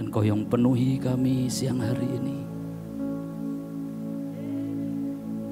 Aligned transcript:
Dan 0.00 0.08
kau 0.08 0.24
yang 0.24 0.48
penuhi 0.48 0.96
kami 0.96 1.44
siang 1.52 1.76
hari 1.76 2.08
ini. 2.08 2.40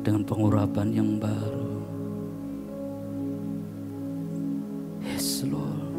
Dengan 0.00 0.24
pengurapan 0.24 0.88
yang 0.88 1.20
baru. 1.20 1.84
Yes 5.04 5.44
Lord. 5.44 5.92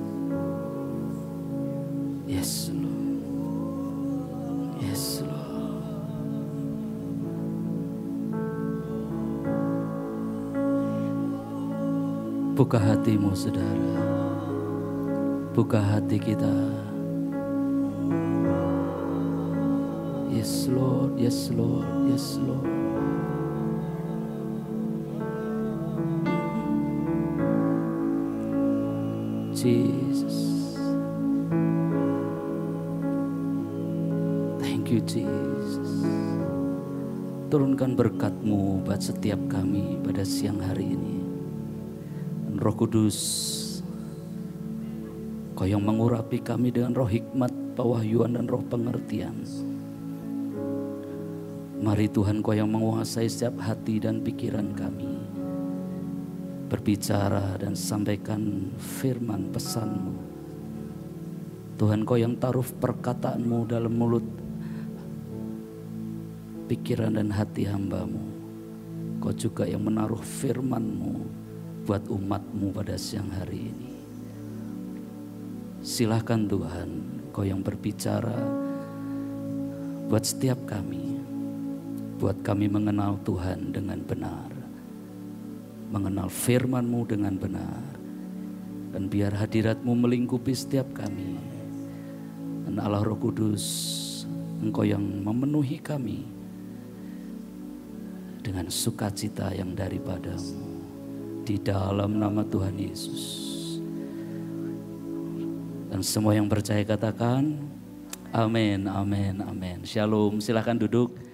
Yes 2.26 2.74
Lord. 2.74 3.22
Yes 4.82 5.22
Lord. 5.22 5.86
Buka 12.58 12.82
hatimu 12.82 13.30
saudara. 13.38 13.94
Buka 15.54 15.78
hati 15.78 16.18
kita. 16.18 16.79
Yes 20.50 20.66
Lord, 20.66 21.14
yes 21.22 21.40
Lord, 21.54 21.86
yes 22.10 22.26
Lord. 22.42 22.66
Jesus. 29.54 30.38
Thank 34.58 34.90
you 34.90 35.06
Jesus. 35.06 35.86
Turunkan 37.54 37.94
berkatmu 37.94 38.82
buat 38.90 39.06
setiap 39.06 39.38
kami 39.54 40.02
pada 40.02 40.26
siang 40.26 40.58
hari 40.66 40.98
ini. 40.98 41.22
Roh 42.58 42.74
Kudus, 42.74 43.22
Kau 45.54 45.70
yang 45.70 45.86
mengurapi 45.86 46.42
kami 46.42 46.74
dengan 46.74 46.98
roh 46.98 47.06
hikmat, 47.06 47.54
pewahyuan 47.78 48.34
dan 48.34 48.50
roh 48.50 48.66
pengertian. 48.66 49.46
Mari 51.90 52.06
Tuhan 52.06 52.46
Kau 52.46 52.54
yang 52.54 52.70
menguasai 52.70 53.26
setiap 53.26 53.66
hati 53.66 53.98
dan 53.98 54.22
pikiran 54.22 54.78
kami. 54.78 55.10
Berbicara 56.70 57.58
dan 57.58 57.74
sampaikan 57.74 58.70
firman 58.78 59.50
pesanmu. 59.50 60.14
Tuhan 61.82 62.06
Kau 62.06 62.14
yang 62.14 62.38
taruh 62.38 62.62
perkataanmu 62.62 63.66
dalam 63.66 63.90
mulut 63.90 64.22
pikiran 66.70 67.18
dan 67.18 67.34
hati 67.34 67.66
hambamu. 67.66 68.22
Kau 69.18 69.34
juga 69.34 69.66
yang 69.66 69.82
menaruh 69.82 70.22
firmanmu 70.22 71.26
buat 71.90 72.06
umatmu 72.06 72.70
pada 72.70 73.02
siang 73.02 73.34
hari 73.34 73.66
ini. 73.66 73.92
Silahkan 75.82 76.46
Tuhan, 76.46 76.90
Kau 77.34 77.42
yang 77.42 77.66
berbicara 77.66 78.38
buat 80.06 80.22
setiap 80.22 80.70
kami. 80.70 81.09
Buat 82.20 82.44
kami 82.44 82.68
mengenal 82.68 83.16
Tuhan 83.24 83.72
dengan 83.72 84.04
benar. 84.04 84.52
Mengenal 85.88 86.28
firman-Mu 86.28 87.08
dengan 87.08 87.40
benar. 87.40 87.96
Dan 88.92 89.08
biar 89.08 89.32
hadirat-Mu 89.32 89.96
melingkupi 89.96 90.52
setiap 90.52 90.92
kami. 90.92 91.40
Dan 92.68 92.76
Allah 92.76 93.08
Roh 93.08 93.16
Kudus, 93.16 93.64
Engkau 94.60 94.84
yang 94.84 95.00
memenuhi 95.00 95.80
kami 95.80 96.28
dengan 98.44 98.68
sukacita 98.68 99.56
yang 99.56 99.72
daripadamu. 99.72 100.68
Di 101.48 101.56
dalam 101.56 102.20
nama 102.20 102.44
Tuhan 102.44 102.76
Yesus. 102.76 103.24
Dan 105.88 106.04
semua 106.04 106.36
yang 106.36 106.52
percaya 106.52 106.84
katakan, 106.84 107.56
amin, 108.36 108.92
amin, 108.92 109.40
amin. 109.40 109.88
Shalom, 109.88 110.44
silahkan 110.44 110.76
duduk. 110.76 111.29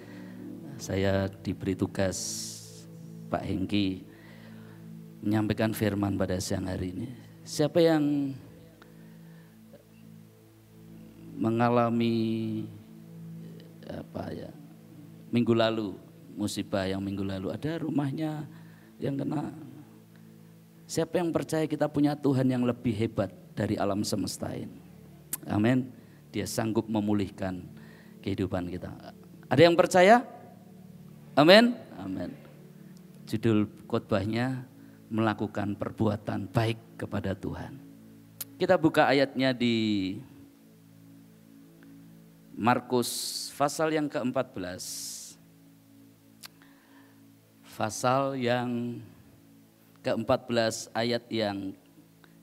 Saya 0.76 1.32
diberi 1.40 1.72
tugas 1.72 2.16
Pak 3.32 3.40
Hengki 3.40 4.04
menyampaikan 5.24 5.72
firman 5.72 6.20
pada 6.20 6.36
siang 6.36 6.68
hari 6.68 6.92
ini. 6.92 7.08
Siapa 7.48 7.80
yang 7.80 8.36
mengalami 11.36 12.64
apa 13.86 14.32
ya 14.32 14.50
minggu 15.30 15.52
lalu 15.52 15.94
musibah 16.36 16.84
yang 16.84 17.00
minggu 17.00 17.24
lalu 17.24 17.48
ada 17.52 17.80
rumahnya 17.80 18.44
yang 19.00 19.16
kena. 19.16 19.52
Siapa 20.86 21.18
yang 21.18 21.34
percaya 21.34 21.66
kita 21.66 21.90
punya 21.90 22.14
Tuhan 22.14 22.46
yang 22.46 22.62
lebih 22.62 22.94
hebat 22.94 23.32
dari 23.56 23.74
alam 23.74 24.04
semesta 24.06 24.52
ini? 24.54 24.78
Amin. 25.48 25.90
Dia 26.30 26.46
sanggup 26.46 26.86
memulihkan 26.86 27.64
kehidupan 28.22 28.70
kita. 28.70 28.92
Ada 29.50 29.62
yang 29.66 29.74
percaya 29.74 30.35
amin 31.36 31.76
amin 32.00 32.32
judul 33.28 33.68
khotbahnya 33.86 34.66
melakukan 35.12 35.78
perbuatan 35.78 36.50
baik 36.50 36.80
kepada 36.98 37.36
Tuhan 37.36 37.86
kita 38.56 38.80
buka 38.80 39.04
ayatnya 39.12 39.52
di 39.52 40.16
Markus 42.56 43.52
pasal 43.52 43.92
yang 43.92 44.08
ke-14. 44.08 44.80
Pasal 47.76 48.40
yang 48.40 48.96
ke-14 50.00 50.88
ayat 50.96 51.28
yang 51.28 51.76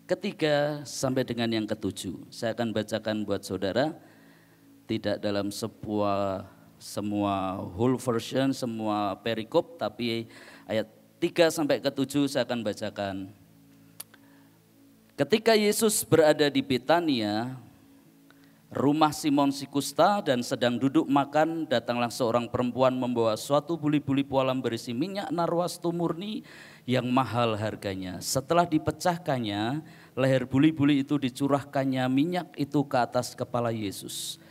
ketiga 0.06 0.86
sampai 0.86 1.26
dengan 1.26 1.50
yang 1.50 1.66
ketujuh. 1.66 2.30
Saya 2.30 2.54
akan 2.54 2.70
bacakan 2.78 3.26
buat 3.26 3.42
saudara. 3.42 3.98
Tidak 4.86 5.18
dalam 5.18 5.50
sebuah 5.50 6.46
semua 6.84 7.64
whole 7.80 7.96
version, 7.96 8.52
semua 8.52 9.16
perikop, 9.24 9.80
tapi 9.80 10.28
ayat 10.68 10.92
3 11.24 11.48
sampai 11.48 11.80
ke 11.80 11.88
7 11.88 12.28
saya 12.28 12.44
akan 12.44 12.60
bacakan. 12.60 13.16
Ketika 15.16 15.56
Yesus 15.56 16.04
berada 16.04 16.52
di 16.52 16.60
Betania, 16.60 17.56
rumah 18.68 19.16
Simon 19.16 19.56
Sikusta 19.56 20.20
dan 20.20 20.44
sedang 20.44 20.76
duduk 20.76 21.08
makan, 21.08 21.64
datanglah 21.72 22.12
seorang 22.12 22.52
perempuan 22.52 22.92
membawa 23.00 23.40
suatu 23.40 23.80
buli-buli 23.80 24.28
pualam 24.28 24.60
berisi 24.60 24.92
minyak 24.92 25.32
narwastu 25.32 25.96
murni 25.96 26.44
yang 26.84 27.08
mahal 27.08 27.56
harganya. 27.56 28.20
Setelah 28.20 28.68
dipecahkannya, 28.68 29.80
leher 30.20 30.44
buli-buli 30.44 31.08
itu 31.08 31.16
dicurahkannya 31.16 32.04
minyak 32.12 32.52
itu 32.60 32.84
ke 32.84 32.98
atas 33.00 33.32
kepala 33.32 33.72
Yesus. 33.72 34.43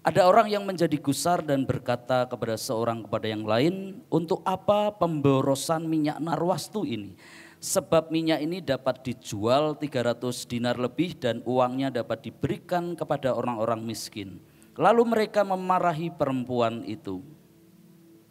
Ada 0.00 0.24
orang 0.24 0.48
yang 0.48 0.64
menjadi 0.64 0.96
gusar 0.96 1.44
dan 1.44 1.68
berkata 1.68 2.24
kepada 2.24 2.56
seorang 2.56 3.04
kepada 3.04 3.28
yang 3.28 3.44
lain, 3.44 4.00
untuk 4.08 4.40
apa 4.48 4.96
pemborosan 4.96 5.84
minyak 5.84 6.16
narwastu 6.24 6.88
ini? 6.88 7.20
Sebab 7.60 8.08
minyak 8.08 8.40
ini 8.40 8.64
dapat 8.64 9.04
dijual 9.04 9.76
300 9.76 10.48
dinar 10.48 10.80
lebih 10.80 11.20
dan 11.20 11.44
uangnya 11.44 11.92
dapat 11.92 12.24
diberikan 12.24 12.96
kepada 12.96 13.36
orang-orang 13.36 13.84
miskin. 13.84 14.40
Lalu 14.80 15.04
mereka 15.04 15.44
memarahi 15.44 16.08
perempuan 16.08 16.80
itu. 16.88 17.20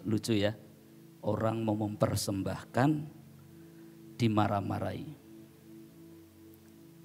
Lucu 0.01 0.33
ya, 0.33 0.57
orang 1.21 1.61
mau 1.61 1.77
mempersembahkan 1.77 2.89
dimarah-marahi. 4.17 5.13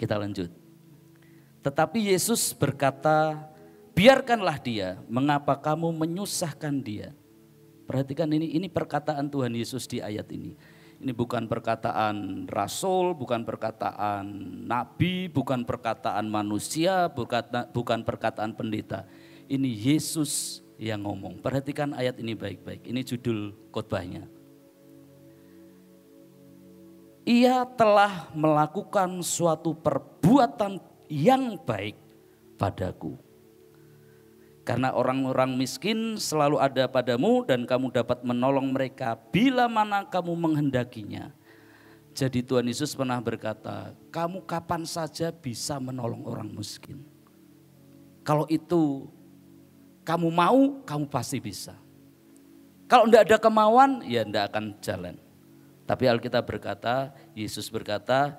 Kita 0.01 0.17
lanjut. 0.17 0.49
Tetapi 1.61 2.09
Yesus 2.09 2.57
berkata, 2.57 3.53
biarkanlah 3.95 4.59
dia, 4.59 4.99
mengapa 5.07 5.55
kamu 5.55 5.95
menyusahkan 5.95 6.75
dia? 6.83 7.15
Perhatikan 7.87 8.27
ini, 8.29 8.51
ini 8.53 8.67
perkataan 8.67 9.31
Tuhan 9.31 9.55
Yesus 9.55 9.87
di 9.87 10.03
ayat 10.03 10.27
ini. 10.29 10.53
Ini 10.95 11.11
bukan 11.11 11.47
perkataan 11.47 12.47
rasul, 12.47 13.15
bukan 13.15 13.43
perkataan 13.43 14.25
nabi, 14.67 15.27
bukan 15.27 15.67
perkataan 15.67 16.27
manusia, 16.27 17.11
bukan 17.11 17.99
perkataan 18.03 18.55
pendeta. 18.55 19.03
Ini 19.45 19.69
Yesus 19.69 20.63
yang 20.79 21.03
ngomong. 21.03 21.43
Perhatikan 21.43 21.93
ayat 21.93 22.17
ini 22.17 22.33
baik-baik. 22.33 22.87
Ini 22.87 23.03
judul 23.03 23.53
khotbahnya. 23.75 24.25
Ia 27.27 27.65
telah 27.75 28.31
melakukan 28.33 29.19
suatu 29.21 29.75
perbuatan 29.75 30.79
yang 31.11 31.57
baik 31.57 31.97
padaku. 32.57 33.17
Karena 34.65 34.89
orang-orang 34.97 35.53
miskin 35.53 36.17
selalu 36.17 36.57
ada 36.57 36.89
padamu 36.89 37.45
dan 37.45 37.69
kamu 37.69 37.93
dapat 37.93 38.25
menolong 38.25 38.73
mereka 38.73 39.13
bila 39.29 39.69
mana 39.69 40.01
kamu 40.09 40.33
menghendakinya. 40.33 41.29
Jadi 42.17 42.41
Tuhan 42.41 42.65
Yesus 42.65 42.97
pernah 42.97 43.21
berkata, 43.21 43.93
kamu 44.09 44.41
kapan 44.49 44.81
saja 44.89 45.29
bisa 45.29 45.77
menolong 45.77 46.25
orang 46.25 46.49
miskin. 46.49 47.05
Kalau 48.25 48.49
itu 48.49 49.05
kamu 50.01 50.33
mau, 50.33 50.81
kamu 50.81 51.05
pasti 51.13 51.37
bisa. 51.37 51.77
Kalau 52.89 53.05
tidak 53.05 53.29
ada 53.29 53.37
kemauan, 53.37 54.01
ya 54.01 54.25
tidak 54.25 54.49
akan 54.49 54.65
jalan. 54.81 55.15
Tapi 55.85 56.03
Alkitab 56.09 56.41
berkata, 56.41 57.13
Yesus 57.37 57.69
berkata, 57.69 58.33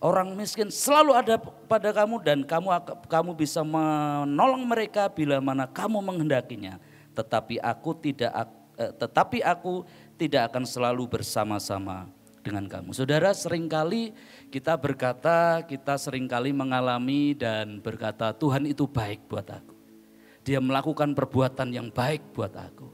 orang 0.00 0.32
miskin 0.32 0.72
selalu 0.72 1.12
ada 1.12 1.36
pada 1.68 1.92
kamu 1.92 2.24
dan 2.24 2.38
kamu 2.42 2.72
kamu 3.06 3.30
bisa 3.36 3.60
menolong 3.60 4.64
mereka 4.64 5.06
bila 5.12 5.38
mana 5.38 5.68
kamu 5.68 6.00
menghendakinya. 6.00 6.80
Tetapi 7.12 7.60
aku 7.60 7.90
tidak 8.00 8.32
eh, 8.80 8.92
tetapi 8.96 9.44
aku 9.44 9.84
tidak 10.16 10.50
akan 10.50 10.64
selalu 10.64 11.04
bersama-sama 11.06 12.08
dengan 12.40 12.64
kamu. 12.64 12.96
Saudara, 12.96 13.36
sering 13.36 13.68
kali 13.68 14.16
kita 14.48 14.72
berkata, 14.80 15.60
kita 15.68 16.00
sering 16.00 16.24
kali 16.24 16.56
mengalami 16.56 17.36
dan 17.36 17.78
berkata, 17.84 18.32
Tuhan 18.32 18.64
itu 18.64 18.88
baik 18.88 19.28
buat 19.28 19.44
aku. 19.44 19.76
Dia 20.40 20.56
melakukan 20.56 21.12
perbuatan 21.12 21.68
yang 21.68 21.92
baik 21.92 22.32
buat 22.32 22.56
aku. 22.56 22.88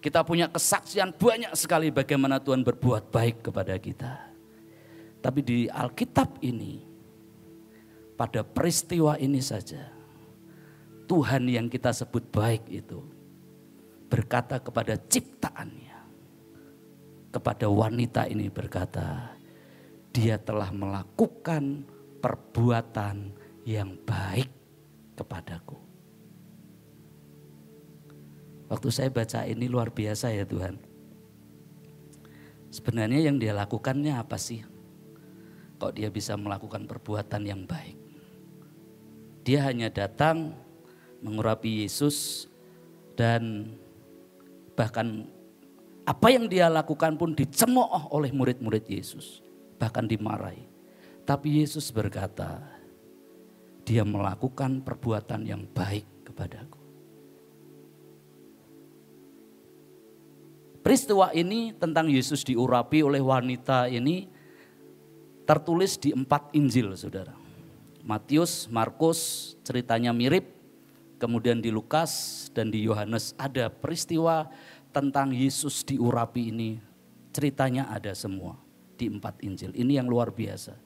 Kita 0.00 0.24
punya 0.24 0.48
kesaksian 0.48 1.12
banyak 1.12 1.52
sekali 1.52 1.92
bagaimana 1.92 2.40
Tuhan 2.40 2.64
berbuat 2.64 3.12
baik 3.12 3.52
kepada 3.52 3.76
kita. 3.76 4.29
Tapi 5.20 5.40
di 5.44 5.58
Alkitab 5.68 6.40
ini, 6.40 6.80
pada 8.16 8.40
peristiwa 8.40 9.20
ini 9.20 9.40
saja, 9.40 9.92
Tuhan 11.04 11.44
yang 11.48 11.68
kita 11.68 11.92
sebut 11.92 12.24
baik 12.32 12.64
itu 12.72 13.04
berkata 14.08 14.58
kepada 14.58 14.96
ciptaannya, 14.96 15.98
kepada 17.30 17.66
wanita 17.68 18.26
ini 18.26 18.48
berkata, 18.48 19.36
dia 20.10 20.40
telah 20.40 20.72
melakukan 20.72 21.84
perbuatan 22.18 23.36
yang 23.68 23.94
baik 24.02 24.48
kepadaku. 25.14 25.78
Waktu 28.70 28.88
saya 28.94 29.10
baca 29.10 29.44
ini 29.44 29.66
luar 29.66 29.90
biasa 29.90 30.30
ya 30.30 30.46
Tuhan. 30.46 30.78
Sebenarnya 32.70 33.26
yang 33.26 33.36
dia 33.42 33.50
lakukannya 33.50 34.14
apa 34.14 34.38
sih? 34.38 34.62
Kok 35.80 35.96
dia 35.96 36.12
bisa 36.12 36.36
melakukan 36.36 36.84
perbuatan 36.84 37.42
yang 37.48 37.64
baik. 37.64 37.96
Dia 39.40 39.64
hanya 39.64 39.88
datang 39.88 40.52
mengurapi 41.24 41.88
Yesus 41.88 42.44
dan 43.16 43.72
bahkan 44.76 45.24
apa 46.04 46.28
yang 46.28 46.44
dia 46.52 46.68
lakukan 46.68 47.16
pun 47.16 47.32
dicemooh 47.32 48.12
oleh 48.12 48.28
murid-murid 48.28 48.84
Yesus, 48.84 49.40
bahkan 49.80 50.04
dimarahi. 50.04 50.68
Tapi 51.24 51.64
Yesus 51.64 51.88
berkata, 51.88 52.60
dia 53.88 54.04
melakukan 54.04 54.84
perbuatan 54.84 55.48
yang 55.48 55.64
baik 55.64 56.28
kepadaku. 56.28 56.80
Peristiwa 60.80 61.30
ini 61.36 61.76
tentang 61.76 62.08
Yesus 62.08 62.40
diurapi 62.42 63.04
oleh 63.04 63.20
wanita 63.20 63.86
ini 63.92 64.39
tertulis 65.50 65.98
di 65.98 66.14
empat 66.14 66.54
Injil, 66.54 66.94
saudara. 66.94 67.34
Matius, 68.06 68.70
Markus 68.70 69.52
ceritanya 69.66 70.14
mirip, 70.14 70.46
kemudian 71.18 71.58
di 71.58 71.74
Lukas 71.74 72.46
dan 72.54 72.70
di 72.70 72.86
Yohanes 72.86 73.34
ada 73.34 73.66
peristiwa 73.66 74.46
tentang 74.94 75.34
Yesus 75.34 75.82
diurapi 75.82 76.54
ini. 76.54 76.78
Ceritanya 77.34 77.90
ada 77.90 78.14
semua 78.14 78.62
di 78.94 79.10
empat 79.10 79.42
Injil. 79.42 79.74
Ini 79.74 79.98
yang 79.98 80.06
luar 80.06 80.30
biasa. 80.30 80.78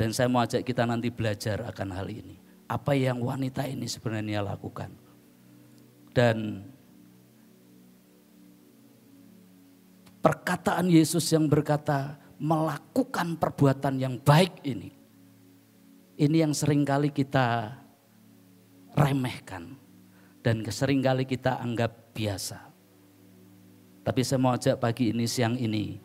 Dan 0.00 0.16
saya 0.16 0.32
mau 0.32 0.40
ajak 0.40 0.64
kita 0.64 0.88
nanti 0.88 1.12
belajar 1.12 1.68
akan 1.68 1.88
hal 1.92 2.08
ini. 2.08 2.40
Apa 2.64 2.96
yang 2.96 3.20
wanita 3.20 3.68
ini 3.68 3.84
sebenarnya 3.84 4.40
lakukan. 4.40 4.96
Dan 6.16 6.68
perkataan 10.24 10.88
Yesus 10.88 11.28
yang 11.32 11.48
berkata, 11.52 12.23
melakukan 12.44 13.40
perbuatan 13.40 13.96
yang 13.96 14.20
baik 14.20 14.60
ini. 14.68 14.92
Ini 16.20 16.44
yang 16.44 16.52
sering 16.52 16.84
kali 16.84 17.08
kita 17.08 17.72
remehkan 18.92 19.74
dan 20.44 20.60
sering 20.68 21.00
kali 21.00 21.24
kita 21.24 21.56
anggap 21.56 22.12
biasa. 22.12 22.68
Tapi 24.04 24.20
saya 24.20 24.36
mau 24.36 24.52
ajak 24.52 24.76
pagi 24.76 25.16
ini, 25.16 25.24
siang 25.24 25.56
ini, 25.56 25.96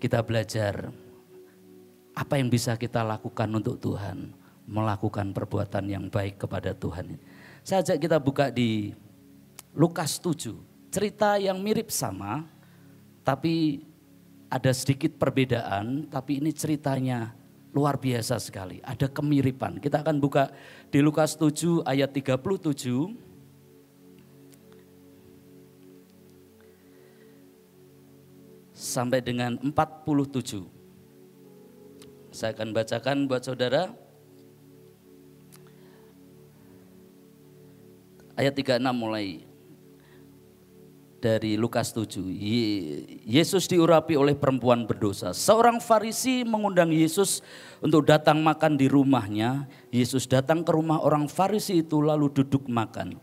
kita 0.00 0.24
belajar 0.24 0.88
apa 2.16 2.40
yang 2.40 2.48
bisa 2.48 2.80
kita 2.80 3.04
lakukan 3.04 3.52
untuk 3.52 3.76
Tuhan. 3.76 4.32
Melakukan 4.64 5.36
perbuatan 5.36 5.84
yang 5.92 6.08
baik 6.08 6.40
kepada 6.40 6.72
Tuhan. 6.72 7.20
Saya 7.60 7.84
ajak 7.84 8.00
kita 8.00 8.16
buka 8.16 8.48
di 8.48 8.96
Lukas 9.76 10.16
7. 10.16 10.56
Cerita 10.88 11.36
yang 11.36 11.60
mirip 11.60 11.92
sama, 11.92 12.48
tapi 13.20 13.84
ada 14.54 14.70
sedikit 14.70 15.18
perbedaan, 15.18 16.06
tapi 16.06 16.38
ini 16.38 16.54
ceritanya 16.54 17.34
luar 17.74 17.98
biasa 17.98 18.38
sekali. 18.38 18.78
Ada 18.86 19.10
kemiripan. 19.10 19.82
Kita 19.82 20.06
akan 20.06 20.22
buka 20.22 20.54
di 20.94 21.02
Lukas 21.02 21.34
7 21.34 21.82
ayat 21.82 22.14
37. 22.14 23.18
Sampai 28.70 29.18
dengan 29.26 29.58
47. 29.58 30.70
Saya 32.30 32.54
akan 32.54 32.70
bacakan 32.70 33.26
buat 33.26 33.42
saudara. 33.42 33.90
Ayat 38.38 38.54
36 38.54 38.78
mulai 38.94 39.42
dari 41.24 41.56
Lukas 41.56 41.96
7. 41.96 42.20
Yesus 43.24 43.64
diurapi 43.64 44.12
oleh 44.12 44.36
perempuan 44.36 44.84
berdosa. 44.84 45.32
Seorang 45.32 45.80
Farisi 45.80 46.44
mengundang 46.44 46.92
Yesus 46.92 47.40
untuk 47.80 48.04
datang 48.04 48.44
makan 48.44 48.76
di 48.76 48.92
rumahnya. 48.92 49.64
Yesus 49.88 50.28
datang 50.28 50.60
ke 50.60 50.68
rumah 50.76 51.00
orang 51.00 51.24
Farisi 51.24 51.80
itu 51.80 52.04
lalu 52.04 52.28
duduk 52.28 52.68
makan. 52.68 53.16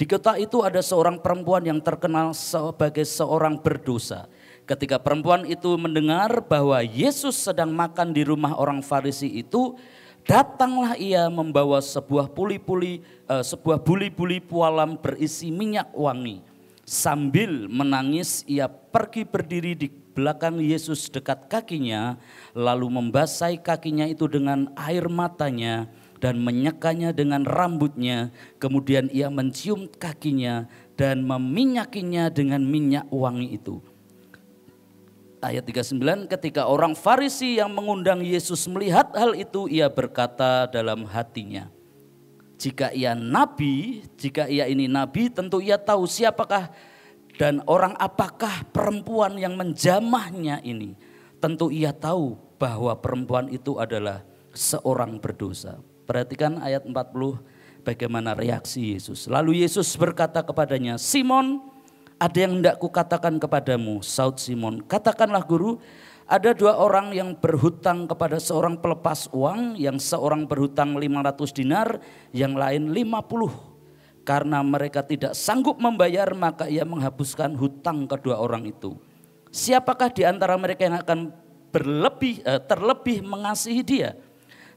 Di 0.00 0.08
kota 0.08 0.40
itu 0.40 0.64
ada 0.64 0.80
seorang 0.80 1.20
perempuan 1.20 1.68
yang 1.68 1.76
terkenal 1.84 2.32
sebagai 2.32 3.04
seorang 3.04 3.60
berdosa. 3.60 4.32
Ketika 4.64 4.96
perempuan 4.96 5.44
itu 5.44 5.76
mendengar 5.76 6.40
bahwa 6.40 6.80
Yesus 6.80 7.36
sedang 7.36 7.68
makan 7.76 8.16
di 8.16 8.24
rumah 8.24 8.56
orang 8.56 8.80
Farisi 8.80 9.28
itu, 9.28 9.76
datanglah 10.24 10.96
ia 10.96 11.28
membawa 11.28 11.84
sebuah 11.84 12.32
puli-puli, 12.32 13.04
uh, 13.28 13.44
sebuah 13.44 13.84
buli-buli 13.84 14.40
pualam 14.40 14.96
berisi 14.96 15.52
minyak 15.52 15.92
wangi 15.92 16.51
Sambil 16.92 17.72
menangis 17.72 18.44
ia 18.44 18.68
pergi 18.68 19.24
berdiri 19.24 19.72
di 19.72 19.88
belakang 19.88 20.60
Yesus 20.60 21.08
dekat 21.08 21.48
kakinya 21.48 22.20
lalu 22.52 22.92
membasahi 22.92 23.64
kakinya 23.64 24.04
itu 24.04 24.28
dengan 24.28 24.68
air 24.76 25.08
matanya 25.08 25.88
dan 26.20 26.44
menyekanya 26.44 27.16
dengan 27.16 27.48
rambutnya. 27.48 28.28
Kemudian 28.60 29.08
ia 29.08 29.32
mencium 29.32 29.88
kakinya 29.88 30.68
dan 31.00 31.24
meminyakinya 31.24 32.28
dengan 32.28 32.60
minyak 32.60 33.08
wangi 33.08 33.56
itu. 33.56 33.80
Ayat 35.40 35.64
39 35.64 36.28
ketika 36.28 36.68
orang 36.68 36.92
Farisi 36.92 37.56
yang 37.56 37.72
mengundang 37.72 38.20
Yesus 38.20 38.68
melihat 38.68 39.16
hal 39.16 39.32
itu 39.32 39.64
ia 39.64 39.88
berkata 39.88 40.68
dalam 40.68 41.08
hatinya 41.08 41.72
jika 42.62 42.94
ia 42.94 43.18
nabi, 43.18 44.06
jika 44.14 44.46
ia 44.46 44.70
ini 44.70 44.86
nabi, 44.86 45.26
tentu 45.26 45.58
ia 45.58 45.74
tahu 45.74 46.06
siapakah 46.06 46.70
dan 47.34 47.58
orang 47.66 47.98
apakah 47.98 48.62
perempuan 48.70 49.34
yang 49.34 49.58
menjamahnya 49.58 50.62
ini. 50.62 50.94
Tentu 51.42 51.74
ia 51.74 51.90
tahu 51.90 52.38
bahwa 52.62 52.94
perempuan 52.94 53.50
itu 53.50 53.82
adalah 53.82 54.22
seorang 54.54 55.18
berdosa. 55.18 55.82
Perhatikan 56.06 56.62
ayat 56.62 56.86
40 56.86 56.94
bagaimana 57.82 58.30
reaksi 58.38 58.94
Yesus. 58.94 59.26
Lalu 59.26 59.66
Yesus 59.66 59.90
berkata 59.98 60.46
kepadanya, 60.46 61.02
Simon 61.02 61.58
ada 62.22 62.38
yang 62.38 62.62
hendak 62.62 62.78
kukatakan 62.78 63.42
kepadamu. 63.42 64.06
Saud 64.06 64.38
Simon, 64.38 64.86
katakanlah 64.86 65.42
guru, 65.42 65.82
ada 66.32 66.56
dua 66.56 66.80
orang 66.80 67.12
yang 67.12 67.36
berhutang 67.36 68.08
kepada 68.08 68.40
seorang 68.40 68.80
pelepas 68.80 69.28
uang, 69.36 69.76
yang 69.76 70.00
seorang 70.00 70.48
berhutang 70.48 70.96
500 70.96 71.52
dinar, 71.52 72.00
yang 72.32 72.56
lain 72.56 72.88
50. 72.88 74.24
Karena 74.24 74.64
mereka 74.64 75.04
tidak 75.04 75.36
sanggup 75.36 75.76
membayar, 75.76 76.32
maka 76.32 76.72
ia 76.72 76.88
menghapuskan 76.88 77.52
hutang 77.52 78.08
kedua 78.08 78.40
orang 78.40 78.64
itu. 78.64 78.96
Siapakah 79.52 80.08
di 80.08 80.24
antara 80.24 80.56
mereka 80.56 80.88
yang 80.88 80.96
akan 81.04 81.36
berlebih 81.68 82.40
eh, 82.48 82.64
terlebih 82.64 83.20
mengasihi 83.20 83.84
dia? 83.84 84.16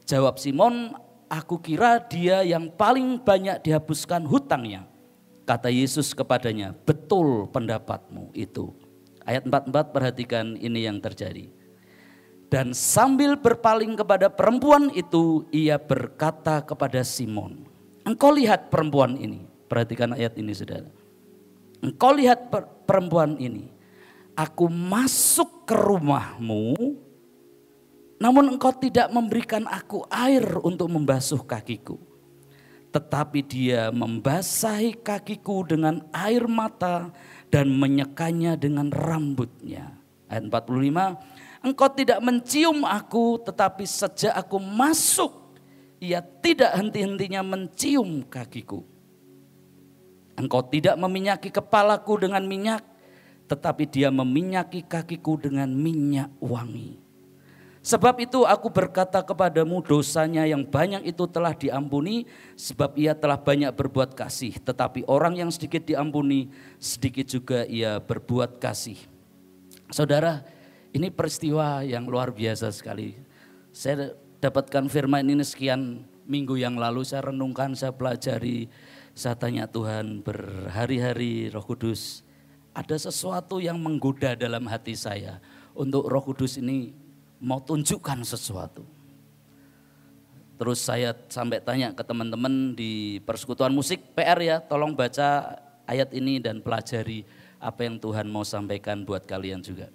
Jawab 0.04 0.36
Simon, 0.36 0.92
aku 1.32 1.56
kira 1.56 2.04
dia 2.04 2.44
yang 2.44 2.68
paling 2.68 3.16
banyak 3.16 3.64
dihapuskan 3.64 4.28
hutangnya. 4.28 4.84
Kata 5.48 5.72
Yesus 5.72 6.12
kepadanya, 6.12 6.76
betul 6.84 7.48
pendapatmu 7.48 8.36
itu. 8.36 8.76
Ayat 9.26 9.42
44 9.42 9.90
perhatikan 9.90 10.54
ini 10.54 10.86
yang 10.86 11.02
terjadi. 11.02 11.50
Dan 12.46 12.70
sambil 12.70 13.34
berpaling 13.34 13.98
kepada 13.98 14.30
perempuan 14.30 14.94
itu, 14.94 15.42
ia 15.50 15.82
berkata 15.82 16.62
kepada 16.62 17.02
Simon, 17.02 17.66
engkau 18.06 18.30
lihat 18.30 18.70
perempuan 18.70 19.18
ini. 19.18 19.50
Perhatikan 19.66 20.14
ayat 20.14 20.38
ini 20.38 20.54
saudara. 20.54 20.86
Engkau 21.82 22.14
lihat 22.14 22.54
perempuan 22.86 23.34
ini. 23.42 23.66
Aku 24.38 24.70
masuk 24.70 25.66
ke 25.66 25.74
rumahmu 25.74 26.76
Namun 28.16 28.56
engkau 28.56 28.72
tidak 28.72 29.12
memberikan 29.12 29.68
aku 29.68 30.00
air 30.08 30.44
untuk 30.64 30.88
membasuh 30.88 31.44
kakiku. 31.44 32.00
Tetapi 32.96 33.44
dia 33.44 33.92
membasahi 33.92 35.04
kakiku 35.04 35.68
dengan 35.68 36.00
air 36.16 36.48
mata 36.48 37.12
dan 37.52 37.68
menyekanya 37.68 38.56
dengan 38.56 38.88
rambutnya. 38.88 39.92
Ayat 40.32 40.48
45, 40.48 41.60
engkau 41.60 41.88
tidak 41.92 42.18
mencium 42.24 42.88
aku 42.88 43.36
tetapi 43.44 43.84
sejak 43.84 44.32
aku 44.32 44.56
masuk 44.56 45.46
ia 46.00 46.20
tidak 46.20 46.76
henti-hentinya 46.76 47.40
mencium 47.40 48.24
kakiku. 48.28 48.84
Engkau 50.36 50.60
tidak 50.68 51.00
meminyaki 51.00 51.48
kepalaku 51.48 52.20
dengan 52.20 52.44
minyak, 52.44 52.84
tetapi 53.48 53.88
dia 53.88 54.12
meminyaki 54.12 54.84
kakiku 54.84 55.40
dengan 55.40 55.72
minyak 55.72 56.28
wangi. 56.44 57.05
Sebab 57.86 58.18
itu 58.18 58.42
aku 58.42 58.66
berkata 58.66 59.22
kepadamu 59.22 59.78
dosanya 59.78 60.42
yang 60.42 60.66
banyak 60.66 61.06
itu 61.06 61.22
telah 61.30 61.54
diampuni 61.54 62.26
sebab 62.58 62.98
ia 62.98 63.14
telah 63.14 63.38
banyak 63.38 63.70
berbuat 63.70 64.18
kasih. 64.18 64.58
Tetapi 64.58 65.06
orang 65.06 65.38
yang 65.38 65.54
sedikit 65.54 65.86
diampuni 65.86 66.50
sedikit 66.82 67.30
juga 67.30 67.62
ia 67.62 68.02
berbuat 68.02 68.58
kasih. 68.58 68.98
Saudara 69.94 70.42
ini 70.90 71.14
peristiwa 71.14 71.86
yang 71.86 72.10
luar 72.10 72.34
biasa 72.34 72.74
sekali. 72.74 73.14
Saya 73.70 74.18
dapatkan 74.42 74.90
firman 74.90 75.22
ini 75.22 75.46
sekian 75.46 76.02
minggu 76.26 76.58
yang 76.58 76.74
lalu 76.74 77.06
saya 77.06 77.30
renungkan, 77.30 77.78
saya 77.78 77.94
pelajari, 77.94 78.66
saya 79.14 79.38
tanya 79.38 79.70
Tuhan 79.70 80.26
berhari-hari 80.26 81.54
roh 81.54 81.62
kudus 81.62 82.26
ada 82.76 82.98
sesuatu 83.00 83.56
yang 83.56 83.80
menggoda 83.80 84.36
dalam 84.36 84.68
hati 84.68 84.92
saya 84.92 85.40
untuk 85.72 86.04
roh 86.04 86.20
kudus 86.20 86.60
ini 86.60 87.05
mau 87.46 87.62
tunjukkan 87.62 88.26
sesuatu. 88.26 88.82
Terus 90.58 90.82
saya 90.82 91.14
sampai 91.30 91.62
tanya 91.62 91.94
ke 91.94 92.02
teman-teman 92.02 92.74
di 92.74 93.22
persekutuan 93.22 93.70
musik 93.70 94.02
PR 94.18 94.40
ya, 94.42 94.56
tolong 94.58 94.98
baca 94.98 95.54
ayat 95.86 96.10
ini 96.10 96.42
dan 96.42 96.58
pelajari 96.58 97.22
apa 97.62 97.86
yang 97.86 98.02
Tuhan 98.02 98.26
mau 98.26 98.42
sampaikan 98.42 99.06
buat 99.06 99.22
kalian 99.22 99.62
juga. 99.62 99.86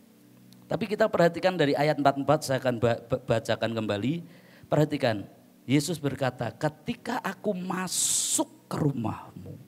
Tapi 0.72 0.88
kita 0.88 1.12
perhatikan 1.12 1.60
dari 1.60 1.76
ayat 1.76 2.00
44 2.00 2.48
saya 2.48 2.58
akan 2.64 2.80
bacakan 3.28 3.72
kembali. 3.76 4.14
Perhatikan, 4.72 5.28
Yesus 5.68 6.00
berkata, 6.00 6.48
ketika 6.56 7.20
aku 7.20 7.52
masuk 7.52 8.48
ke 8.72 8.80
rumahmu. 8.80 9.60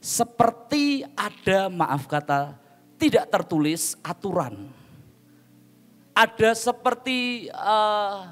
Seperti 0.00 1.04
ada 1.16 1.72
maaf 1.72 2.04
kata 2.04 2.56
tidak 3.00 3.32
tertulis 3.32 3.96
aturan 4.04 4.79
ada 6.20 6.52
seperti 6.52 7.48
uh, 7.48 8.28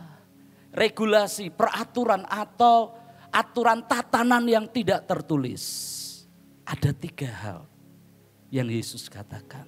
regulasi, 0.76 1.48
peraturan 1.48 2.28
atau 2.28 2.92
aturan 3.32 3.80
tatanan 3.88 4.44
yang 4.44 4.68
tidak 4.68 5.08
tertulis. 5.08 5.64
Ada 6.68 6.92
tiga 6.92 7.32
hal 7.32 7.60
yang 8.52 8.68
Yesus 8.68 9.08
katakan. 9.08 9.64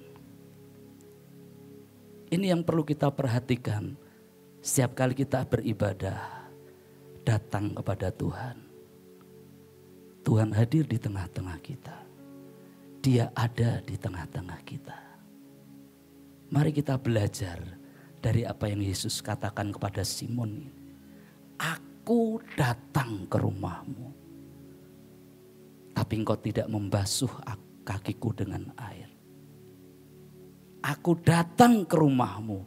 Ini 2.29 2.53
yang 2.53 2.61
perlu 2.61 2.85
kita 2.85 3.09
perhatikan 3.09 3.97
setiap 4.61 4.93
kali 4.93 5.17
kita 5.17 5.41
beribadah, 5.49 6.45
datang 7.25 7.73
kepada 7.73 8.13
Tuhan. 8.13 8.69
Tuhan 10.21 10.53
hadir 10.53 10.85
di 10.85 11.01
tengah-tengah 11.01 11.57
kita. 11.65 11.97
Dia 13.01 13.33
ada 13.33 13.81
di 13.81 13.97
tengah-tengah 13.97 14.61
kita. 14.61 14.99
Mari 16.53 16.69
kita 16.69 17.01
belajar 17.01 17.80
dari 18.21 18.45
apa 18.45 18.69
yang 18.69 18.85
Yesus 18.85 19.19
katakan 19.19 19.73
kepada 19.73 20.05
Simon. 20.05 20.69
Aku 21.57 22.37
datang 22.53 23.25
ke 23.25 23.37
rumahmu. 23.41 24.07
Tapi 25.91 26.13
engkau 26.21 26.37
tidak 26.37 26.69
membasuh 26.69 27.29
kakiku 27.83 28.31
dengan 28.31 28.69
air. 28.77 29.09
Aku 30.85 31.17
datang 31.17 31.83
ke 31.83 31.97
rumahmu. 31.97 32.59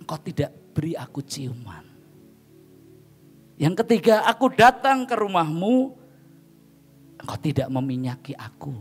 Engkau 0.00 0.18
tidak 0.20 0.52
beri 0.72 0.96
aku 0.96 1.20
ciuman. 1.24 1.84
Yang 3.54 3.86
ketiga, 3.86 4.26
aku 4.26 4.50
datang 4.52 5.06
ke 5.08 5.14
rumahmu. 5.16 5.76
Engkau 7.20 7.38
tidak 7.40 7.68
meminyaki 7.72 8.36
aku. 8.36 8.74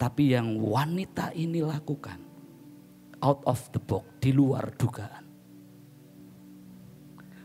Tapi 0.00 0.32
yang 0.32 0.56
wanita 0.56 1.36
ini 1.36 1.60
lakukan 1.60 2.29
out 3.20 3.44
of 3.44 3.60
the 3.72 3.80
box, 3.80 4.04
di 4.20 4.32
luar 4.32 4.72
dugaan. 4.76 5.24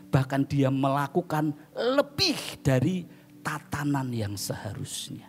Bahkan 0.08 0.42
dia 0.48 0.72
melakukan 0.72 1.52
lebih 1.76 2.64
dari 2.64 3.04
tatanan 3.44 4.08
yang 4.10 4.34
seharusnya. 4.34 5.28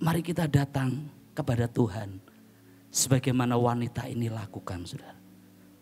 Mari 0.00 0.20
kita 0.20 0.48
datang 0.48 1.08
kepada 1.36 1.68
Tuhan 1.68 2.20
sebagaimana 2.92 3.56
wanita 3.56 4.08
ini 4.08 4.28
lakukan, 4.32 4.84
Saudara. 4.88 5.16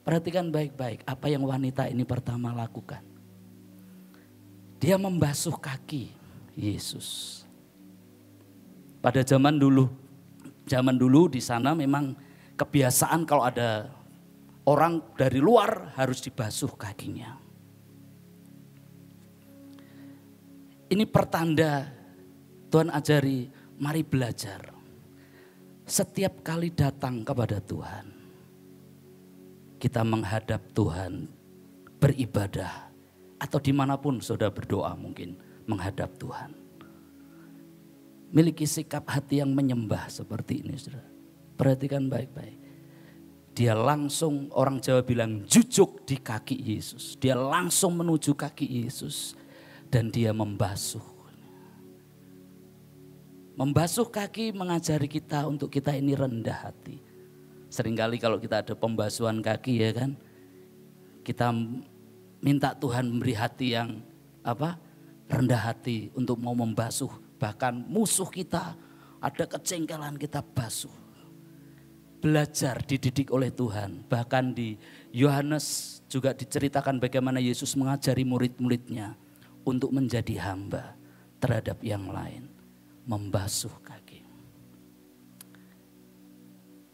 Perhatikan 0.04 0.52
baik-baik 0.52 1.06
apa 1.08 1.26
yang 1.32 1.46
wanita 1.49 1.88
ini 1.88 2.04
pertama 2.04 2.52
lakukan. 2.52 3.00
Dia 4.76 5.00
membasuh 5.00 5.56
kaki 5.56 6.12
Yesus. 6.52 7.40
Pada 9.00 9.25
zaman 9.25 9.56
dulu 9.56 9.88
zaman 10.64 10.97
dulu 10.97 11.28
di 11.28 11.40
sana 11.40 11.76
memang 11.76 12.16
kebiasaan 12.56 13.28
kalau 13.28 13.44
ada 13.44 13.92
orang 14.64 15.00
dari 15.16 15.40
luar 15.40 15.92
harus 15.97 16.25
dibasuh 16.25 16.73
kakinya. 16.75 17.37
Ini 20.88 21.04
pertanda 21.09 21.90
Tuhan 22.71 22.92
ajari, 22.92 23.50
mari 23.80 24.02
belajar. 24.04 24.73
Setiap 25.85 26.40
kali 26.40 26.73
datang 26.73 27.21
kepada 27.21 27.61
Tuhan, 27.61 28.06
kita 29.76 30.00
menghadap 30.00 30.64
Tuhan, 30.73 31.28
beribadah, 32.00 32.88
atau 33.37 33.61
di 33.61 33.73
mana 33.75 34.00
pun 34.00 34.16
sudah 34.16 34.49
berdoa 34.49 34.97
mungkin 34.97 35.37
menghadap 35.68 36.16
Tuhan 36.16 36.63
miliki 38.31 38.64
sikap 38.64 39.04
hati 39.11 39.43
yang 39.43 39.50
menyembah 39.52 40.09
seperti 40.09 40.64
ini. 40.64 40.78
Saudara. 40.78 41.04
Perhatikan 41.54 42.07
baik-baik. 42.09 42.59
Dia 43.54 43.78
langsung 43.78 44.50
orang 44.50 44.83
Jawa 44.83 45.07
bilang 45.07 45.47
jujuk 45.47 46.02
di 46.02 46.19
kaki 46.19 46.59
Yesus. 46.59 47.14
Dia 47.23 47.38
langsung 47.38 47.95
menuju 47.95 48.35
kaki 48.35 48.66
Yesus 48.66 49.38
dan 49.87 50.11
dia 50.11 50.35
membasuh. 50.35 51.14
Membasuh 53.54 54.11
kaki 54.11 54.50
mengajari 54.50 55.07
kita 55.07 55.47
untuk 55.47 55.71
kita 55.71 55.95
ini 55.95 56.19
rendah 56.19 56.66
hati. 56.66 56.99
Seringkali 57.71 58.19
kalau 58.19 58.43
kita 58.43 58.66
ada 58.66 58.75
pembasuhan 58.75 59.38
kaki 59.38 59.78
ya 59.78 59.95
kan, 59.95 60.19
kita 61.23 61.54
minta 62.43 62.75
Tuhan 62.75 63.07
memberi 63.07 63.35
hati 63.38 63.78
yang 63.78 64.02
apa? 64.43 64.78
rendah 65.25 65.73
hati 65.73 66.12
untuk 66.12 66.37
mau 66.37 66.52
membasuh 66.52 67.09
bahkan 67.44 67.76
musuh 67.76 68.32
kita, 68.32 68.72
ada 69.20 69.44
kecengkelan 69.44 70.16
kita 70.16 70.40
basuh. 70.40 70.96
Belajar 72.24 72.80
dididik 72.88 73.28
oleh 73.28 73.52
Tuhan. 73.52 74.08
Bahkan 74.08 74.56
di 74.56 74.80
Yohanes 75.12 76.00
juga 76.08 76.32
diceritakan 76.32 76.96
bagaimana 76.96 77.36
Yesus 77.36 77.76
mengajari 77.76 78.24
murid-muridnya 78.24 79.12
untuk 79.68 79.92
menjadi 79.92 80.40
hamba 80.40 80.96
terhadap 81.36 81.84
yang 81.84 82.08
lain. 82.08 82.48
Membasuh 83.04 83.76
kaki. 83.84 84.24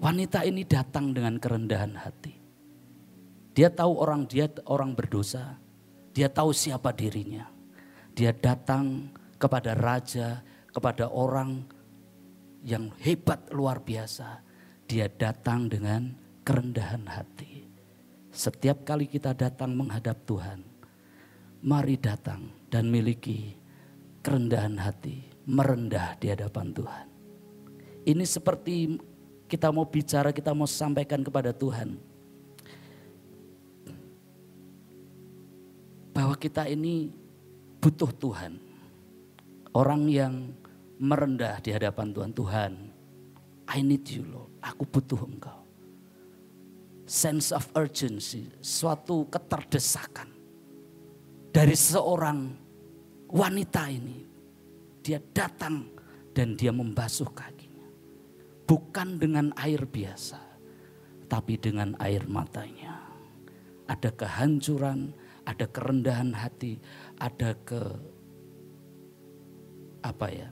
Wanita 0.03 0.43
ini 0.43 0.67
datang 0.67 1.15
dengan 1.15 1.39
kerendahan 1.39 1.95
hati. 1.95 2.35
Dia 3.55 3.71
tahu 3.71 4.03
orang 4.03 4.27
dia 4.27 4.51
orang 4.67 4.99
berdosa. 4.99 5.63
Dia 6.11 6.27
tahu 6.27 6.51
siapa 6.51 6.91
dirinya. 6.91 7.47
Dia 8.19 8.35
datang 8.35 9.15
kepada 9.41 9.73
raja, 9.73 10.45
kepada 10.69 11.09
orang 11.09 11.65
yang 12.61 12.93
hebat 13.01 13.49
luar 13.57 13.81
biasa. 13.81 14.45
Dia 14.85 15.09
datang 15.09 15.73
dengan 15.73 16.13
kerendahan 16.45 17.09
hati. 17.09 17.65
Setiap 18.31 18.85
kali 18.85 19.09
kita 19.09 19.33
datang 19.33 19.75
menghadap 19.75 20.23
Tuhan, 20.29 20.61
mari 21.65 21.97
datang 21.97 22.53
dan 22.69 22.87
miliki 22.93 23.57
kerendahan 24.21 24.77
hati, 24.77 25.25
merendah 25.49 26.15
di 26.21 26.31
hadapan 26.31 26.71
Tuhan. 26.77 27.07
Ini 28.07 28.25
seperti 28.27 28.99
kita 29.47 29.71
mau 29.71 29.87
bicara, 29.87 30.31
kita 30.31 30.55
mau 30.55 30.69
sampaikan 30.69 31.25
kepada 31.25 31.51
Tuhan. 31.55 31.99
Bahwa 36.11 36.35
kita 36.35 36.67
ini 36.67 37.15
butuh 37.79 38.11
Tuhan 38.11 38.70
Orang 39.71 40.11
yang 40.11 40.51
merendah 40.99 41.63
di 41.63 41.71
hadapan 41.71 42.11
Tuhan. 42.13 42.31
Tuhan, 42.35 42.73
I 43.71 43.79
need 43.81 44.05
you 44.11 44.27
Lord, 44.27 44.51
aku 44.61 44.83
butuh 44.85 45.23
engkau. 45.23 45.61
Sense 47.07 47.51
of 47.51 47.67
urgency, 47.75 48.51
suatu 48.63 49.27
keterdesakan 49.31 50.31
dari 51.51 51.75
seorang 51.75 52.55
wanita 53.31 53.91
ini. 53.91 54.27
Dia 55.01 55.19
datang 55.33 55.91
dan 56.37 56.55
dia 56.55 56.71
membasuh 56.71 57.31
kakinya. 57.33 57.89
Bukan 58.69 59.19
dengan 59.19 59.51
air 59.59 59.89
biasa, 59.89 60.39
tapi 61.27 61.59
dengan 61.59 61.97
air 61.99 62.27
matanya. 62.29 63.01
Ada 63.91 64.15
kehancuran, 64.15 65.11
ada 65.49 65.67
kerendahan 65.67 66.31
hati, 66.37 66.79
ada 67.19 67.59
ke 67.67 67.81
apa 70.01 70.27
ya? 70.33 70.49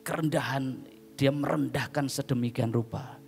Kerendahan 0.00 0.84
dia 1.16 1.28
merendahkan 1.28 2.08
sedemikian 2.08 2.72
rupa 2.72 3.20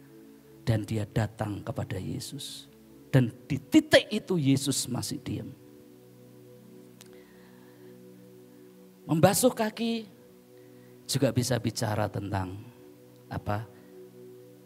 dan 0.64 0.88
dia 0.88 1.04
datang 1.04 1.60
kepada 1.60 2.00
Yesus. 2.00 2.70
Dan 3.12 3.28
di 3.44 3.60
titik 3.60 4.08
itu 4.08 4.40
Yesus 4.40 4.88
masih 4.88 5.20
diam. 5.20 5.52
Membasuh 9.04 9.52
kaki 9.52 10.08
juga 11.04 11.28
bisa 11.28 11.60
bicara 11.60 12.08
tentang 12.08 12.56
apa? 13.28 13.68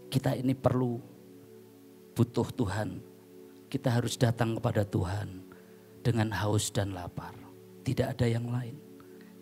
Kita 0.07 0.39
ini 0.39 0.55
perlu 0.55 1.03
butuh 2.15 2.47
Tuhan. 2.55 3.03
Kita 3.67 3.91
harus 3.91 4.15
datang 4.15 4.55
kepada 4.55 4.87
Tuhan 4.87 5.43
dengan 6.07 6.31
haus 6.31 6.71
dan 6.71 6.95
lapar. 6.95 7.35
Tidak 7.83 8.15
ada 8.15 8.31
yang 8.31 8.47
lain 8.47 8.86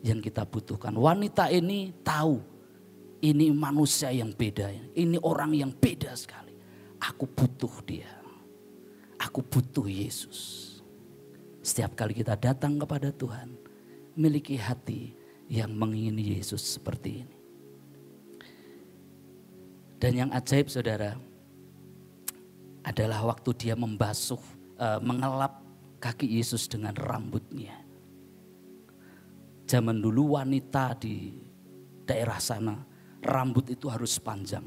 yang 0.05 0.21
kita 0.21 0.45
butuhkan. 0.45 0.93
Wanita 0.93 1.49
ini 1.49 1.97
tahu 2.05 2.37
ini 3.25 3.49
manusia 3.57 4.13
yang 4.13 4.37
beda. 4.37 4.69
Ini 4.93 5.17
orang 5.25 5.57
yang 5.57 5.73
beda 5.73 6.13
sekali. 6.13 6.53
Aku 7.01 7.25
butuh 7.25 7.73
dia. 7.89 8.13
Aku 9.17 9.41
butuh 9.41 9.89
Yesus. 9.89 10.61
Setiap 11.65 11.97
kali 11.97 12.13
kita 12.13 12.37
datang 12.37 12.77
kepada 12.77 13.09
Tuhan, 13.09 13.57
miliki 14.13 14.61
hati 14.61 15.17
yang 15.49 15.73
mengingini 15.73 16.37
Yesus 16.37 16.77
seperti 16.77 17.25
ini. 17.25 17.37
Dan 19.97 20.13
yang 20.13 20.31
ajaib 20.37 20.69
saudara, 20.69 21.17
adalah 22.85 23.25
waktu 23.25 23.57
dia 23.57 23.73
membasuh, 23.73 24.41
uh, 24.77 25.01
mengelap 25.01 25.65
kaki 26.05 26.29
Yesus 26.29 26.69
dengan 26.69 26.93
rambutnya. 26.93 27.84
Zaman 29.65 30.01
dulu 30.01 30.37
wanita 30.37 30.93
di 31.01 31.33
daerah 32.05 32.37
sana, 32.37 32.77
rambut 33.25 33.73
itu 33.73 33.89
harus 33.89 34.21
panjang. 34.21 34.65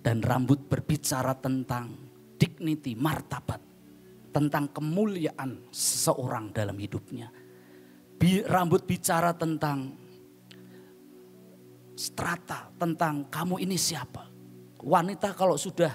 Dan 0.00 0.24
rambut 0.24 0.64
berbicara 0.64 1.36
tentang 1.36 1.92
dignity, 2.40 2.96
martabat. 2.96 3.60
Tentang 4.30 4.70
kemuliaan 4.72 5.68
seseorang 5.68 6.54
dalam 6.54 6.78
hidupnya. 6.80 7.28
Rambut 8.48 8.84
bicara 8.88 9.36
tentang 9.36 9.92
strata, 12.00 12.72
tentang 12.80 13.28
kamu 13.28 13.60
ini 13.60 13.76
siapa. 13.76 14.24
Wanita 14.80 15.36
kalau 15.36 15.60
sudah 15.60 15.92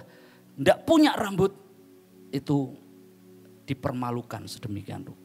tidak 0.53 0.85
punya 0.85 1.17
rambut, 1.17 1.49
itu 2.29 2.77
dipermalukan 3.65 4.45
sedemikian 4.45 5.01
rupa. 5.01 5.24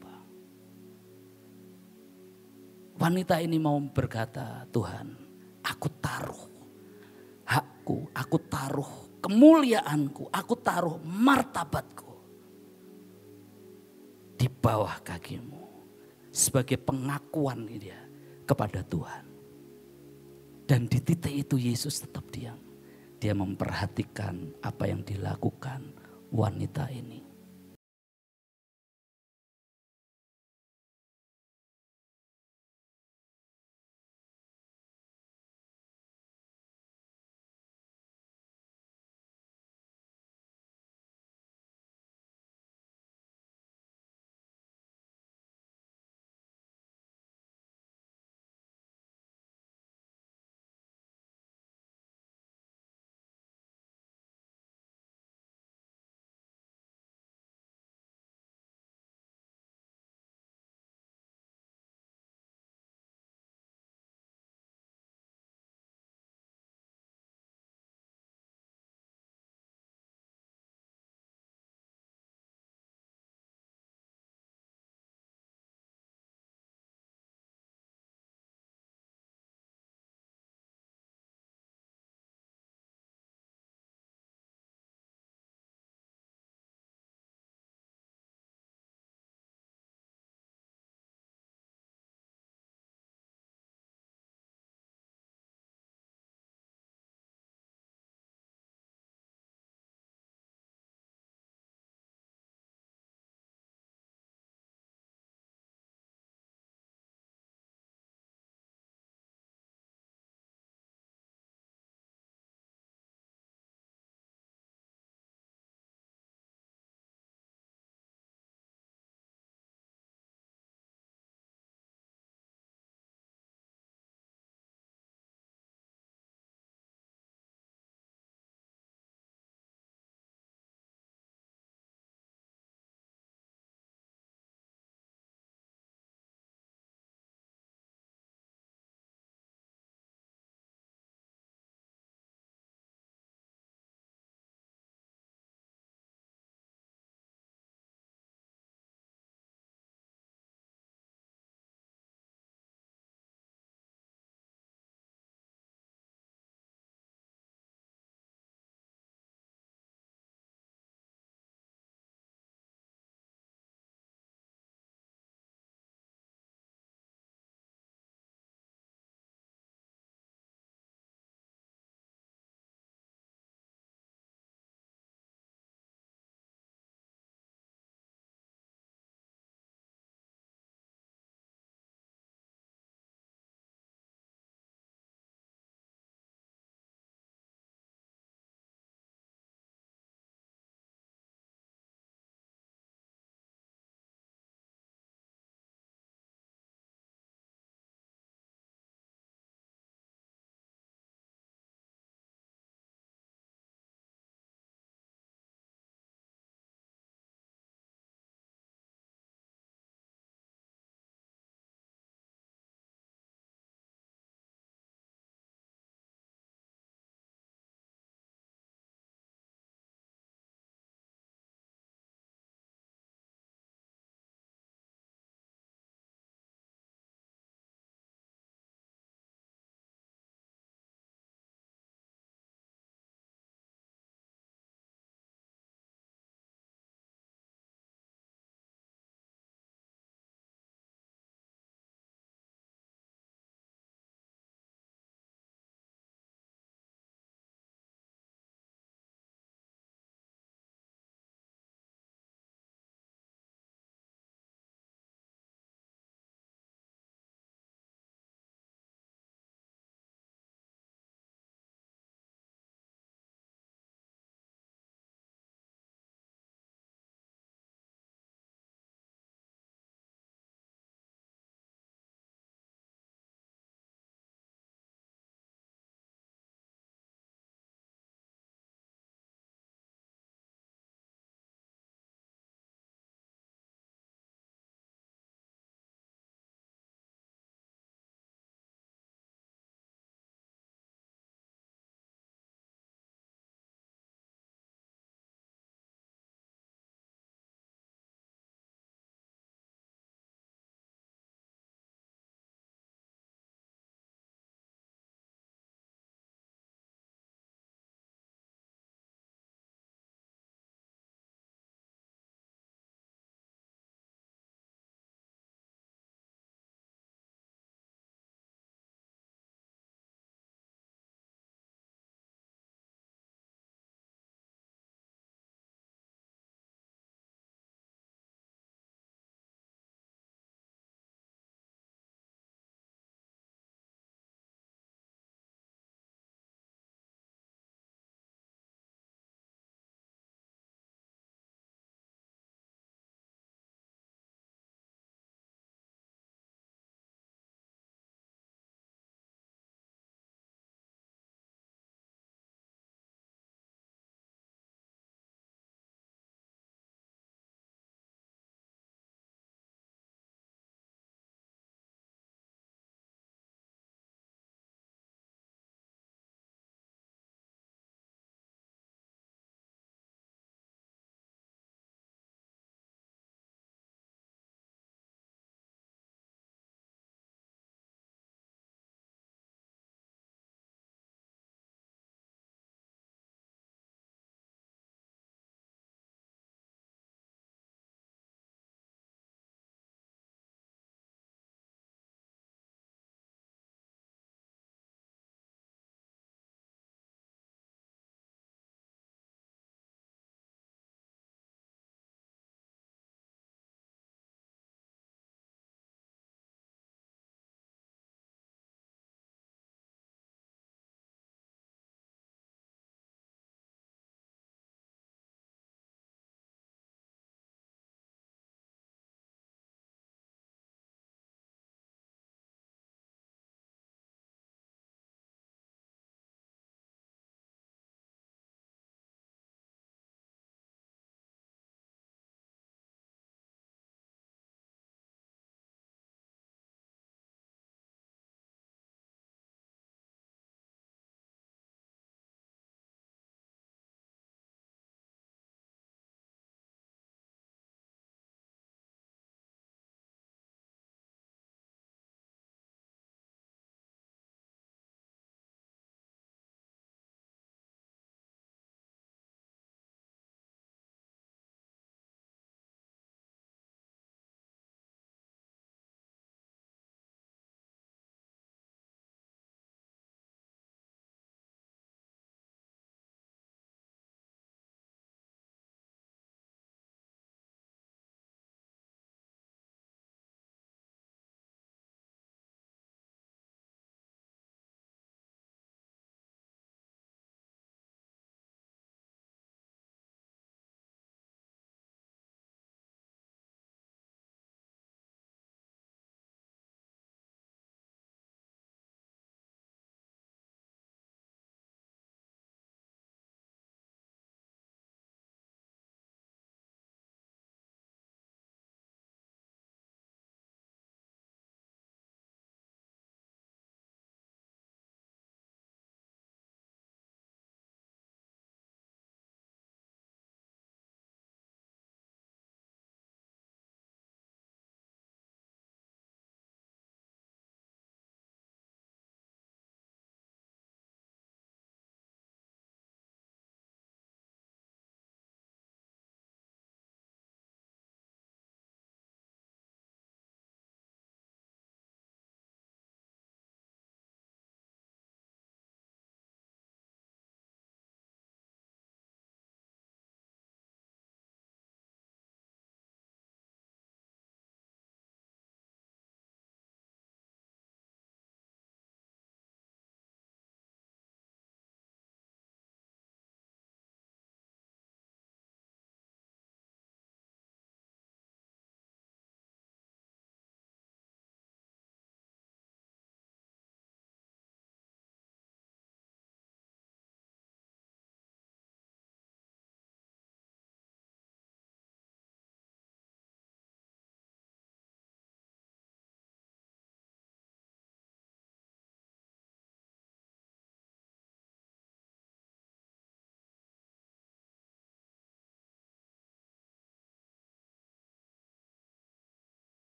Wanita 2.99 3.39
ini 3.39 3.57
mau 3.57 3.79
berkata, 3.79 4.67
Tuhan, 4.69 5.07
aku 5.63 5.87
taruh 6.01 6.43
hakku, 7.47 8.09
aku 8.15 8.37
taruh 8.47 8.91
kemuliaanku, 9.21 10.31
aku 10.31 10.53
taruh 10.59 10.97
martabatku 11.03 12.11
di 14.35 14.49
bawah 14.49 14.97
kakimu 15.05 15.61
sebagai 16.33 16.81
pengakuan 16.81 17.69
dia 17.69 17.99
kepada 18.47 18.81
Tuhan. 18.81 19.25
Dan 20.65 20.87
di 20.87 21.03
titik 21.03 21.35
itu 21.35 21.59
Yesus 21.59 22.01
tetap 22.01 22.31
diam. 22.31 22.57
Dia 23.21 23.37
memperhatikan 23.37 24.65
apa 24.65 24.89
yang 24.89 25.05
dilakukan 25.05 25.93
wanita 26.33 26.89
ini. 26.89 27.20